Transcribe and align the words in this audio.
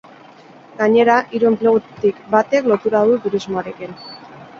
Gainera, 0.77 1.17
hiru 1.35 1.49
enplegutik 1.51 2.23
batek 2.37 2.71
lotura 2.73 3.03
du 3.11 3.19
turismoarekin. 3.27 3.95